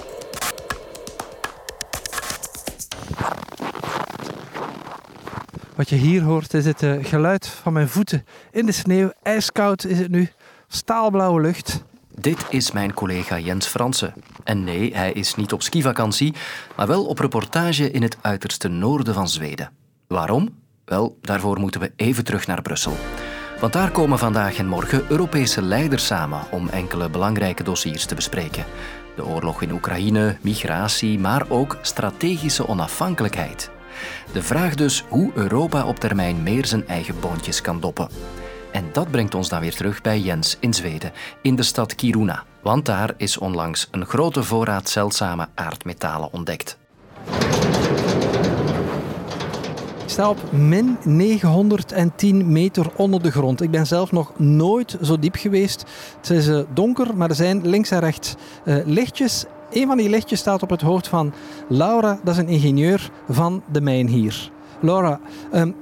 Wat 5.74 5.88
je 5.88 5.96
hier 5.96 6.22
hoort 6.22 6.54
is 6.54 6.64
het 6.64 6.82
uh, 6.82 7.04
geluid 7.04 7.46
van 7.46 7.72
mijn 7.72 7.88
voeten 7.88 8.24
in 8.50 8.66
de 8.66 8.72
sneeuw. 8.72 9.12
Ijskoud 9.22 9.84
is 9.84 9.98
het 9.98 10.10
nu. 10.10 10.28
Staalblauwe 10.68 11.40
lucht. 11.40 11.84
Dit 12.20 12.46
is 12.48 12.72
mijn 12.72 12.94
collega 12.94 13.38
Jens 13.38 13.66
Fransen. 13.66 14.14
En 14.44 14.64
nee, 14.64 14.96
hij 14.96 15.12
is 15.12 15.34
niet 15.34 15.52
op 15.52 15.62
skivakantie, 15.62 16.34
maar 16.76 16.86
wel 16.86 17.04
op 17.04 17.18
reportage 17.18 17.90
in 17.90 18.02
het 18.02 18.16
uiterste 18.20 18.68
noorden 18.68 19.14
van 19.14 19.28
Zweden. 19.28 19.70
Waarom? 20.06 20.48
Wel, 20.84 21.18
daarvoor 21.20 21.60
moeten 21.60 21.80
we 21.80 21.92
even 21.96 22.24
terug 22.24 22.46
naar 22.46 22.62
Brussel. 22.62 22.96
Want 23.60 23.72
daar 23.72 23.90
komen 23.90 24.18
vandaag 24.18 24.56
en 24.56 24.66
morgen 24.66 25.04
Europese 25.08 25.62
leiders 25.62 26.06
samen 26.06 26.40
om 26.50 26.68
enkele 26.68 27.08
belangrijke 27.08 27.62
dossiers 27.62 28.04
te 28.06 28.14
bespreken. 28.14 28.64
De 29.16 29.24
oorlog 29.24 29.62
in 29.62 29.72
Oekraïne, 29.72 30.36
migratie, 30.40 31.18
maar 31.18 31.44
ook 31.48 31.78
strategische 31.82 32.68
onafhankelijkheid. 32.68 33.70
De 34.32 34.42
vraag 34.42 34.74
dus 34.74 35.04
hoe 35.08 35.30
Europa 35.34 35.86
op 35.86 35.98
termijn 35.98 36.42
meer 36.42 36.66
zijn 36.66 36.86
eigen 36.88 37.20
boontjes 37.20 37.60
kan 37.60 37.80
doppen. 37.80 38.08
En 38.74 38.84
dat 38.92 39.10
brengt 39.10 39.34
ons 39.34 39.48
dan 39.48 39.60
weer 39.60 39.74
terug 39.74 40.00
bij 40.00 40.20
Jens 40.20 40.56
in 40.60 40.74
Zweden, 40.74 41.12
in 41.42 41.56
de 41.56 41.62
stad 41.62 41.94
Kiruna. 41.94 42.42
Want 42.62 42.86
daar 42.86 43.14
is 43.16 43.38
onlangs 43.38 43.88
een 43.90 44.06
grote 44.06 44.42
voorraad 44.42 44.88
zeldzame 44.88 45.48
aardmetalen 45.54 46.32
ontdekt. 46.32 46.78
Ik 50.02 50.10
sta 50.10 50.28
op 50.28 50.52
min 50.52 50.96
910 51.04 52.52
meter 52.52 52.86
onder 52.96 53.22
de 53.22 53.30
grond. 53.30 53.62
Ik 53.62 53.70
ben 53.70 53.86
zelf 53.86 54.12
nog 54.12 54.38
nooit 54.38 54.96
zo 55.02 55.18
diep 55.18 55.34
geweest. 55.34 55.84
Het 56.16 56.30
is 56.30 56.48
uh, 56.48 56.60
donker, 56.72 57.16
maar 57.16 57.28
er 57.28 57.34
zijn 57.34 57.68
links 57.68 57.90
en 57.90 58.00
rechts 58.00 58.34
uh, 58.64 58.76
lichtjes. 58.84 59.44
Een 59.70 59.86
van 59.86 59.96
die 59.96 60.08
lichtjes 60.08 60.38
staat 60.38 60.62
op 60.62 60.70
het 60.70 60.80
hoofd 60.80 61.08
van 61.08 61.32
Laura, 61.68 62.18
dat 62.24 62.34
is 62.34 62.40
een 62.40 62.48
ingenieur 62.48 63.10
van 63.28 63.62
de 63.72 63.80
mijn 63.80 64.08
hier. 64.08 64.50
Laura, 64.80 65.20
um, 65.54 65.74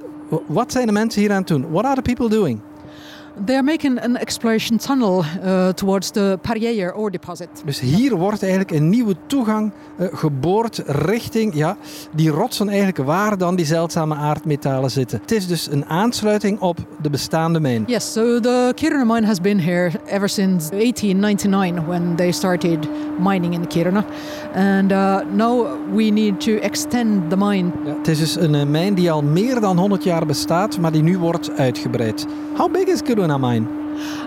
wat 0.47 0.71
zijn 0.71 0.85
de 0.85 0.93
mensen 0.93 1.21
hier 1.21 1.31
aan 1.31 1.37
het 1.37 1.47
doen? 1.47 1.71
What 1.71 1.85
are 1.85 2.01
the 2.01 2.01
people 2.01 2.29
doing? 2.29 2.59
They 3.35 3.55
are 3.55 3.63
making 3.63 3.99
an 3.99 4.17
exploration 4.17 4.77
tunnel 4.77 5.23
uh, 5.43 5.69
towards 5.69 6.11
the 6.11 6.37
Perrier 6.41 6.93
ore 6.93 7.11
deposit. 7.11 7.49
Dus 7.65 7.79
hier 7.79 8.15
wordt 8.15 8.41
eigenlijk 8.41 8.71
een 8.71 8.89
nieuwe 8.89 9.15
toegang 9.25 9.71
uh, 9.97 10.07
geboord 10.11 10.83
richting 10.85 11.55
ja, 11.55 11.77
die 12.15 12.29
rotsen 12.29 12.67
eigenlijk 12.67 12.97
waar 12.97 13.37
dan 13.37 13.55
die 13.55 13.65
zeldzame 13.65 14.15
aardmetalen 14.15 14.91
zitten. 14.91 15.19
Het 15.21 15.31
is 15.31 15.47
dus 15.47 15.71
een 15.71 15.85
aansluiting 15.85 16.59
op 16.59 16.77
de 17.01 17.09
bestaande 17.09 17.59
mijn. 17.59 17.83
Yes, 17.87 18.11
so 18.11 18.39
the 18.39 18.71
Kiruna 18.75 19.13
mine 19.13 19.25
has 19.25 19.41
been 19.41 19.59
here 19.59 19.91
ever 20.05 20.29
since 20.29 20.69
1899 20.69 21.85
when 21.85 22.15
they 22.15 22.31
started 22.31 22.87
mining 23.19 23.53
in 23.53 23.67
Kiruna. 23.67 24.05
And 24.55 24.91
uh, 24.91 25.19
now 25.31 25.67
we 25.95 26.03
need 26.03 26.39
to 26.41 26.51
extend 26.51 27.29
the 27.29 27.37
mine. 27.37 27.71
Ja, 27.85 27.95
het 27.97 28.07
is 28.07 28.19
dus 28.19 28.35
een 28.35 28.71
mijn 28.71 28.93
die 28.93 29.11
al 29.11 29.21
meer 29.21 29.59
dan 29.59 29.77
100 29.77 30.03
jaar 30.03 30.25
bestaat, 30.25 30.79
maar 30.79 30.91
die 30.91 31.03
nu 31.03 31.17
wordt 31.17 31.51
uitgebreid. 31.57 32.25
How 32.57 32.71
big 32.71 32.85
is 32.85 33.01
Kiruna? 33.01 33.21
Kiruna 33.23 33.37
mine? 33.37 33.67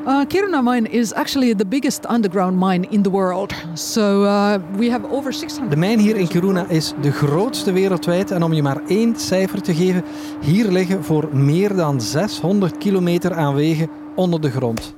Uh, 0.07 0.25
Kiruna 0.27 0.63
mine 0.63 0.89
is 0.89 1.13
actually 1.13 1.55
the 1.55 1.67
biggest 1.67 2.07
underground 2.07 2.59
mine 2.59 2.87
in 2.91 3.03
the 3.03 3.11
world. 3.11 3.53
So 3.75 4.25
uh, 4.25 4.59
we 4.77 4.91
have 4.91 5.11
over 5.11 5.33
600. 5.33 5.71
De 5.71 5.77
mijn 5.77 5.99
hier 5.99 6.17
in 6.17 6.29
Kiruna 6.29 6.69
is 6.69 6.93
de 7.01 7.13
grootste 7.13 7.73
wereldwijd. 7.73 8.31
En 8.31 8.43
om 8.43 8.53
je 8.53 8.63
maar 8.63 8.81
één 8.87 9.17
cijfer 9.17 9.63
te 9.63 9.75
geven, 9.75 10.05
hier 10.41 10.71
liggen 10.71 11.05
voor 11.05 11.37
meer 11.37 11.77
dan 11.77 12.01
600 12.01 12.79
kilometer 12.79 13.35
aan 13.35 13.55
wegen 13.55 13.91
onder 14.15 14.41
de 14.41 14.51
grond. 14.51 14.95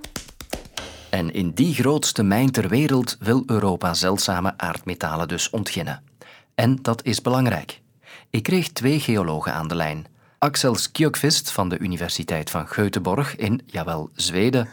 En 1.11 1.33
in 1.33 1.51
die 1.51 1.75
grootste 1.75 2.23
mijn 2.23 2.51
ter 2.51 2.69
wereld 2.69 3.17
wil 3.21 3.43
Europa 3.47 3.95
zeldzame 3.95 4.55
aardmetalen 4.57 5.29
dus 5.29 5.51
ontginnen. 5.51 6.03
En 6.55 6.79
dat 6.83 7.05
is 7.05 7.23
belangrijk. 7.23 7.81
Ik 8.31 8.43
kreeg 8.43 8.69
twee 8.69 9.01
geologen 9.01 9.53
aan 9.53 9.69
de 9.69 9.75
lijn. 9.75 10.07
Axel 10.41 10.75
Skjokvist 10.75 11.51
van 11.51 11.69
de 11.69 11.79
Universiteit 11.79 12.51
van 12.51 12.67
Göteborg 12.67 13.37
in, 13.37 13.61
jawel, 13.67 14.11
Zweden. 14.15 14.69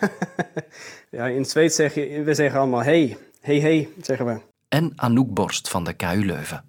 ja, 1.12 1.26
in 1.26 1.46
Zweeds 1.46 1.76
zeg 1.76 1.94
je, 1.94 2.22
we 2.24 2.34
zeggen 2.34 2.60
allemaal 2.60 2.84
hey, 2.84 3.18
hey, 3.42 3.60
hey, 3.60 3.90
zeggen 4.02 4.26
we. 4.26 4.40
En 4.70 4.94
Anouk 4.96 5.34
Borst 5.34 5.70
van 5.70 5.84
de 5.84 5.94
KU 5.94 6.26
Leuven. 6.26 6.64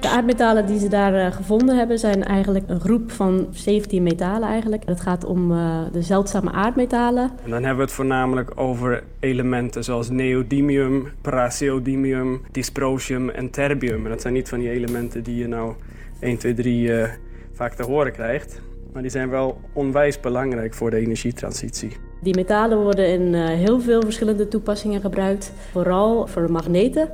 De 0.00 0.08
aardmetalen 0.08 0.66
die 0.66 0.78
ze 0.78 0.88
daar 0.88 1.14
uh, 1.14 1.32
gevonden 1.32 1.76
hebben 1.76 1.98
zijn 1.98 2.24
eigenlijk 2.24 2.68
een 2.68 2.80
groep 2.80 3.10
van 3.10 3.46
17 3.50 4.02
metalen 4.02 4.48
eigenlijk. 4.48 4.82
Het 4.84 5.00
gaat 5.00 5.24
om 5.24 5.50
uh, 5.50 5.80
de 5.92 6.02
zeldzame 6.02 6.52
aardmetalen. 6.52 7.30
En 7.44 7.50
dan 7.50 7.62
hebben 7.62 7.76
we 7.76 7.82
het 7.82 7.92
voornamelijk 7.92 8.52
over 8.54 9.04
elementen 9.20 9.84
zoals 9.84 10.10
neodymium, 10.10 11.12
praseodymium, 11.20 12.40
dysprosium 12.50 13.30
en 13.30 13.50
terbium. 13.50 14.04
En 14.04 14.10
dat 14.10 14.20
zijn 14.20 14.34
niet 14.34 14.48
van 14.48 14.58
die 14.58 14.70
elementen 14.70 15.22
die 15.22 15.36
je 15.36 15.46
nou 15.46 15.74
1, 16.22 16.38
2, 16.38 16.54
3 16.54 16.88
uh, 16.88 17.08
vaak 17.52 17.74
te 17.74 17.82
horen 17.82 18.12
krijgt. 18.12 18.60
Maar 18.92 19.02
die 19.02 19.10
zijn 19.10 19.30
wel 19.30 19.60
onwijs 19.72 20.20
belangrijk 20.20 20.74
voor 20.74 20.90
de 20.90 20.96
energietransitie. 20.96 21.96
Die 22.20 22.34
metalen 22.34 22.82
worden 22.82 23.08
in 23.08 23.34
uh, 23.34 23.46
heel 23.46 23.80
veel 23.80 24.02
verschillende 24.02 24.48
toepassingen 24.48 25.00
gebruikt. 25.00 25.52
Vooral 25.70 26.26
voor 26.26 26.50
magneten. 26.50 27.08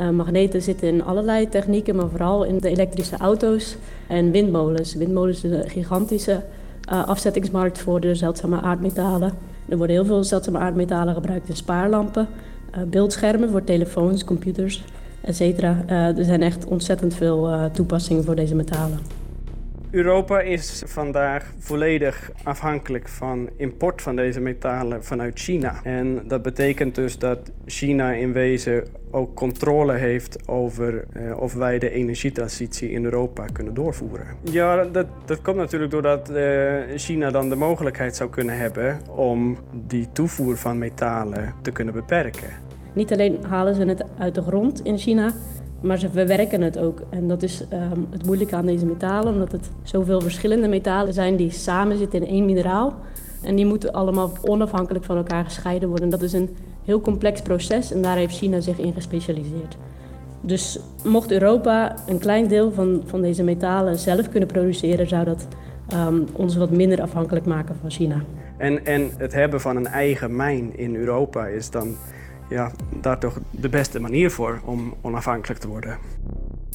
Uh, 0.00 0.10
magneten 0.10 0.62
zitten 0.62 0.88
in 0.88 1.04
allerlei 1.04 1.48
technieken, 1.48 1.96
maar 1.96 2.08
vooral 2.08 2.44
in 2.44 2.58
de 2.58 2.68
elektrische 2.68 3.16
auto's 3.16 3.76
en 4.08 4.30
windmolens. 4.30 4.94
Windmolens 4.94 5.44
is 5.44 5.50
een 5.50 5.68
gigantische 5.68 6.42
uh, 6.92 7.08
afzettingsmarkt 7.08 7.78
voor 7.78 8.00
de 8.00 8.14
zeldzame 8.14 8.60
aardmetalen. 8.60 9.32
Er 9.68 9.76
worden 9.76 9.96
heel 9.96 10.04
veel 10.04 10.24
zeldzame 10.24 10.58
aardmetalen 10.58 11.14
gebruikt 11.14 11.48
in 11.48 11.56
spaarlampen, 11.56 12.28
beeldschermen 12.86 13.50
voor 13.50 13.64
telefoons, 13.64 14.24
computers 14.24 14.84
etc. 15.24 15.40
Uh, 15.40 16.18
er 16.18 16.24
zijn 16.24 16.42
echt 16.42 16.64
ontzettend 16.64 17.14
veel 17.14 17.52
uh, 17.52 17.64
toepassingen 17.64 18.24
voor 18.24 18.36
deze 18.36 18.54
metalen. 18.54 18.98
Europa 19.90 20.40
is 20.40 20.82
vandaag 20.86 21.52
volledig 21.58 22.30
afhankelijk 22.42 23.08
van 23.08 23.48
import 23.56 24.02
van 24.02 24.16
deze 24.16 24.40
metalen 24.40 25.04
vanuit 25.04 25.38
China. 25.38 25.80
En 25.82 26.22
dat 26.28 26.42
betekent 26.42 26.94
dus 26.94 27.18
dat 27.18 27.50
China 27.66 28.12
in 28.12 28.32
wezen 28.32 28.84
ook 29.10 29.34
controle 29.34 29.92
heeft 29.92 30.48
over 30.48 31.04
uh, 31.16 31.40
of 31.40 31.54
wij 31.54 31.78
de 31.78 31.90
energietransitie 31.90 32.90
in 32.90 33.04
Europa 33.04 33.44
kunnen 33.52 33.74
doorvoeren. 33.74 34.26
Ja, 34.42 34.84
dat, 34.84 35.06
dat 35.24 35.42
komt 35.42 35.56
natuurlijk 35.56 35.90
doordat 35.90 36.32
China 36.96 37.30
dan 37.30 37.48
de 37.48 37.56
mogelijkheid 37.56 38.16
zou 38.16 38.30
kunnen 38.30 38.58
hebben 38.58 39.00
om 39.08 39.58
die 39.86 40.08
toevoer 40.12 40.56
van 40.56 40.78
metalen 40.78 41.54
te 41.62 41.70
kunnen 41.70 41.94
beperken. 41.94 42.48
Niet 42.92 43.12
alleen 43.12 43.38
halen 43.48 43.74
ze 43.74 43.84
het 43.84 44.04
uit 44.18 44.34
de 44.34 44.42
grond 44.42 44.84
in 44.84 44.98
China, 44.98 45.32
maar 45.80 45.98
ze 45.98 46.10
verwerken 46.10 46.62
het 46.62 46.78
ook. 46.78 47.02
En 47.10 47.28
dat 47.28 47.42
is 47.42 47.64
um, 47.72 48.06
het 48.10 48.26
moeilijke 48.26 48.56
aan 48.56 48.66
deze 48.66 48.86
metalen, 48.86 49.32
omdat 49.32 49.52
het 49.52 49.70
zoveel 49.82 50.20
verschillende 50.20 50.68
metalen 50.68 51.12
zijn 51.12 51.36
die 51.36 51.50
samen 51.50 51.98
zitten 51.98 52.22
in 52.22 52.28
één 52.28 52.44
mineraal. 52.44 52.94
En 53.42 53.56
die 53.56 53.66
moeten 53.66 53.92
allemaal 53.92 54.32
onafhankelijk 54.42 55.04
van 55.04 55.16
elkaar 55.16 55.44
gescheiden 55.44 55.88
worden. 55.88 56.08
Dat 56.08 56.22
is 56.22 56.32
een 56.32 56.56
heel 56.84 57.00
complex 57.00 57.42
proces 57.42 57.92
en 57.92 58.02
daar 58.02 58.16
heeft 58.16 58.36
China 58.36 58.60
zich 58.60 58.78
in 58.78 58.92
gespecialiseerd. 58.92 59.76
Dus 60.40 60.78
mocht 61.04 61.30
Europa 61.30 61.94
een 62.06 62.18
klein 62.18 62.48
deel 62.48 62.72
van, 62.72 63.02
van 63.06 63.22
deze 63.22 63.42
metalen 63.42 63.98
zelf 63.98 64.28
kunnen 64.28 64.48
produceren, 64.48 65.08
zou 65.08 65.24
dat 65.24 65.46
um, 65.94 66.26
ons 66.32 66.56
wat 66.56 66.70
minder 66.70 67.02
afhankelijk 67.02 67.46
maken 67.46 67.76
van 67.80 67.90
China. 67.90 68.22
En, 68.56 68.86
en 68.86 69.10
het 69.16 69.32
hebben 69.32 69.60
van 69.60 69.76
een 69.76 69.86
eigen 69.86 70.36
mijn 70.36 70.78
in 70.78 70.96
Europa 70.96 71.46
is 71.46 71.70
dan 71.70 71.96
ja, 72.50 72.70
daar 73.00 73.18
toch 73.18 73.38
de 73.50 73.68
beste 73.68 74.00
manier 74.00 74.30
voor 74.30 74.60
om 74.64 74.94
onafhankelijk 75.00 75.60
te 75.60 75.68
worden. 75.68 75.98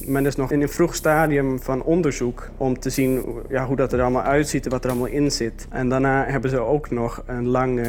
Men 0.04 0.26
is 0.26 0.36
nog 0.36 0.52
in 0.52 0.62
een 0.62 0.68
vroeg 0.68 0.94
stadium 0.94 1.60
van 1.60 1.82
onderzoek 1.82 2.48
om 2.56 2.78
te 2.78 2.90
zien 2.90 3.24
ja, 3.48 3.66
hoe 3.66 3.76
dat 3.76 3.92
er 3.92 4.02
allemaal 4.02 4.22
uitziet 4.22 4.64
en 4.64 4.70
wat 4.70 4.84
er 4.84 4.90
allemaal 4.90 5.08
in 5.08 5.30
zit. 5.30 5.66
En 5.70 5.88
daarna 5.88 6.24
hebben 6.24 6.50
ze 6.50 6.58
ook 6.58 6.90
nog 6.90 7.22
een 7.26 7.46
lang 7.46 7.80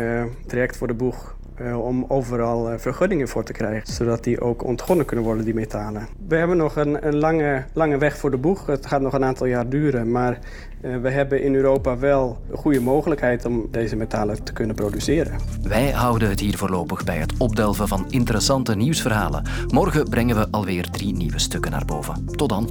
traject 0.45 0.77
voor 0.77 0.87
de 0.87 0.93
boeg 0.93 1.36
uh, 1.61 1.85
om 1.85 2.05
overal 2.07 2.71
uh, 2.71 2.77
vergunningen 2.77 3.27
voor 3.27 3.43
te 3.43 3.51
krijgen, 3.51 3.93
zodat 3.93 4.23
die 4.23 4.41
ook 4.41 4.63
ontgonnen 4.63 5.05
kunnen 5.05 5.25
worden, 5.25 5.45
die 5.45 5.53
metalen. 5.53 6.07
We 6.27 6.35
hebben 6.35 6.57
nog 6.57 6.75
een, 6.75 7.07
een 7.07 7.15
lange, 7.15 7.63
lange 7.73 7.97
weg 7.97 8.17
voor 8.17 8.31
de 8.31 8.37
boeg. 8.37 8.65
Het 8.65 8.85
gaat 8.85 9.01
nog 9.01 9.13
een 9.13 9.23
aantal 9.23 9.47
jaar 9.47 9.69
duren, 9.69 10.11
maar 10.11 10.39
uh, 10.81 10.97
we 10.97 11.09
hebben 11.09 11.43
in 11.43 11.55
Europa 11.55 11.97
wel 11.97 12.37
een 12.51 12.57
goede 12.57 12.81
mogelijkheid 12.81 13.45
om 13.45 13.67
deze 13.71 13.95
metalen 13.95 14.43
te 14.43 14.53
kunnen 14.53 14.75
produceren. 14.75 15.33
Wij 15.63 15.91
houden 15.91 16.29
het 16.29 16.39
hier 16.39 16.57
voorlopig 16.57 17.03
bij 17.03 17.17
het 17.17 17.33
opdelven 17.37 17.87
van 17.87 18.05
interessante 18.09 18.75
nieuwsverhalen. 18.75 19.43
Morgen 19.67 20.09
brengen 20.09 20.35
we 20.35 20.47
alweer 20.51 20.89
drie 20.89 21.13
nieuwe 21.13 21.39
stukken 21.39 21.71
naar 21.71 21.85
boven. 21.85 22.25
Tot 22.25 22.49
dan. 22.49 22.69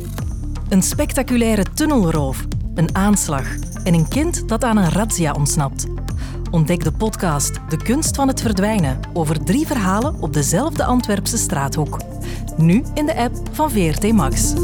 Een 0.68 0.82
spectaculaire 0.82 1.64
tunnelroof, 1.74 2.44
een 2.74 2.94
aanslag 2.94 3.46
en 3.84 3.94
een 3.94 4.08
kind 4.08 4.48
dat 4.48 4.64
aan 4.64 4.76
een 4.76 4.90
razzia 4.90 5.32
ontsnapt. 5.32 5.86
Ontdek 6.50 6.84
de 6.84 6.92
podcast 6.92 7.60
De 7.68 7.76
Kunst 7.76 8.16
van 8.16 8.28
het 8.28 8.40
Verdwijnen 8.40 9.00
over 9.12 9.44
drie 9.44 9.66
verhalen 9.66 10.22
op 10.22 10.32
dezelfde 10.32 10.84
Antwerpse 10.84 11.36
straathoek. 11.36 11.98
Nu 12.56 12.82
in 12.94 13.06
de 13.06 13.16
app 13.16 13.36
van 13.52 13.70
VRT 13.70 14.12
Max. 14.12 14.54